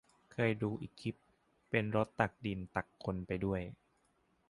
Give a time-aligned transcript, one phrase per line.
[0.33, 1.15] เคยดูอีกคลิป
[1.69, 3.61] เป็นรถตักดิน ตักคนไปด้วย